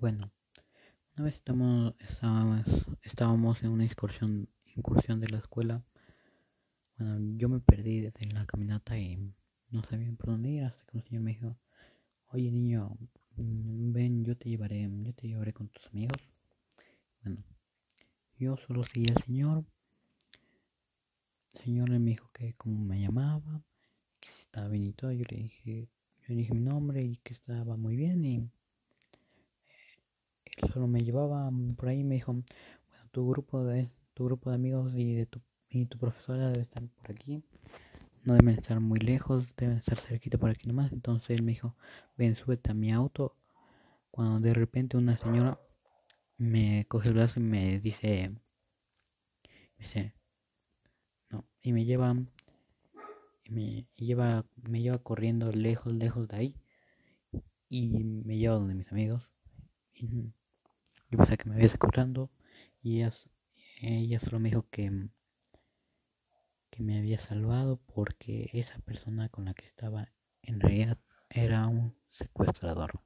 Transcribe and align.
Bueno, 0.00 0.32
una 1.14 1.26
vez 1.26 1.34
estamos, 1.34 1.94
estábamos, 2.00 2.64
estábamos 3.02 3.62
en 3.62 3.68
una 3.68 3.84
excursión, 3.84 4.48
incursión 4.74 5.20
de 5.20 5.28
la 5.28 5.36
escuela. 5.36 5.84
Bueno, 6.96 7.36
yo 7.36 7.50
me 7.50 7.60
perdí 7.60 8.00
desde 8.00 8.32
la 8.32 8.46
caminata 8.46 8.98
y 8.98 9.18
no 9.68 9.82
sabía 9.82 10.10
por 10.12 10.30
dónde 10.30 10.48
ir 10.52 10.64
hasta 10.64 10.82
que 10.86 10.96
un 10.96 11.04
señor 11.04 11.22
me 11.22 11.32
dijo, 11.32 11.54
oye 12.28 12.50
niño, 12.50 12.96
ven, 13.36 14.24
yo 14.24 14.38
te 14.38 14.48
llevaré, 14.48 14.88
yo 15.02 15.12
te 15.12 15.28
llevaré 15.28 15.52
con 15.52 15.68
tus 15.68 15.86
amigos. 15.88 16.16
Bueno, 17.22 17.44
yo 18.38 18.56
solo 18.56 18.84
seguí 18.84 19.06
al 19.10 19.22
señor. 19.22 19.66
El 21.52 21.60
señor 21.60 21.90
me 21.90 22.12
dijo 22.12 22.30
que 22.32 22.54
cómo 22.54 22.82
me 22.82 23.02
llamaba, 23.02 23.62
que 24.18 24.30
si 24.30 24.40
estaba 24.40 24.68
bien 24.68 24.84
y 24.84 24.92
todo. 24.94 25.12
Yo 25.12 25.26
le 25.28 25.36
dije, 25.42 25.90
yo 26.20 26.28
le 26.28 26.36
dije 26.36 26.54
mi 26.54 26.60
nombre 26.60 27.02
y 27.02 27.18
que 27.18 27.34
estaba 27.34 27.76
muy 27.76 27.96
bien 27.96 28.24
y 28.24 28.49
solo 30.70 30.86
me 30.86 31.04
llevaba 31.04 31.50
por 31.76 31.88
ahí 31.88 32.00
y 32.00 32.04
me 32.04 32.16
dijo, 32.16 32.32
bueno, 32.32 33.08
tu 33.10 33.28
grupo 33.28 33.64
de, 33.64 33.90
tu 34.14 34.24
grupo 34.24 34.50
de 34.50 34.56
amigos 34.56 34.92
y 34.94 35.14
de 35.14 35.26
tu, 35.26 35.40
y 35.68 35.86
tu 35.86 35.98
profesora 35.98 36.48
debe 36.48 36.62
estar 36.62 36.82
por 36.88 37.10
aquí. 37.10 37.42
No 38.24 38.34
deben 38.34 38.56
estar 38.56 38.80
muy 38.80 38.98
lejos, 38.98 39.54
deben 39.56 39.78
estar 39.78 39.98
cerquita 39.98 40.38
por 40.38 40.50
aquí 40.50 40.68
nomás. 40.68 40.92
Entonces 40.92 41.30
él 41.30 41.42
me 41.42 41.52
dijo, 41.52 41.74
ven, 42.16 42.36
súbete 42.36 42.70
a 42.70 42.74
mi 42.74 42.92
auto. 42.92 43.36
Cuando 44.10 44.40
de 44.40 44.54
repente 44.54 44.96
una 44.96 45.16
señora 45.16 45.58
me 46.36 46.86
coge 46.88 47.08
el 47.08 47.14
brazo 47.14 47.40
y 47.40 47.42
me 47.42 47.80
dice, 47.80 48.34
no, 51.30 51.44
y 51.62 51.72
me 51.72 51.84
lleva, 51.84 52.14
y 53.44 53.50
me 53.52 53.86
lleva, 53.96 54.46
me 54.68 54.82
lleva 54.82 54.98
corriendo 54.98 55.52
lejos, 55.52 55.94
lejos 55.94 56.28
de 56.28 56.36
ahí. 56.36 56.56
Y 57.68 58.02
me 58.04 58.36
lleva 58.36 58.56
donde 58.56 58.74
mis 58.74 58.90
amigos. 58.90 59.22
Yo 61.10 61.18
pensé 61.18 61.36
que 61.36 61.48
me 61.48 61.56
había 61.56 61.68
secuestrando 61.68 62.30
y 62.82 63.02
ella, 63.02 63.12
ella 63.82 64.20
solo 64.20 64.38
me 64.40 64.48
dijo 64.50 64.66
que, 64.70 65.08
que 66.70 66.82
me 66.82 66.98
había 66.98 67.18
salvado 67.18 67.78
porque 67.94 68.50
esa 68.52 68.78
persona 68.80 69.28
con 69.28 69.44
la 69.44 69.54
que 69.54 69.66
estaba 69.66 70.08
en 70.42 70.60
realidad 70.60 70.98
era 71.28 71.66
un 71.66 71.94
secuestrador. 72.06 72.92